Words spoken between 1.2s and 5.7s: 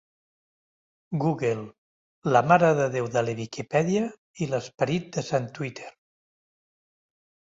Google, la marededéu de la Viquipèdia i l'esperit de sant